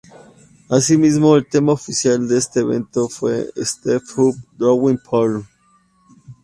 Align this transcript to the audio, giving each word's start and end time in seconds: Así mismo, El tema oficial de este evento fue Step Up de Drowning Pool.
Así 0.67 0.97
mismo, 0.97 1.35
El 1.35 1.45
tema 1.47 1.73
oficial 1.73 2.27
de 2.27 2.39
este 2.39 2.61
evento 2.61 3.07
fue 3.07 3.51
Step 3.57 4.01
Up 4.17 4.35
de 4.35 4.43
Drowning 4.57 4.97
Pool. 4.97 5.45